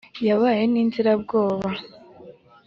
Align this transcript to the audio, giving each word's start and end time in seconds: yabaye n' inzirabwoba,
yabaye 0.27 0.63
n' 0.71 0.79
inzirabwoba, 0.83 1.69